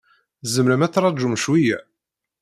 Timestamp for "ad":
0.85-0.91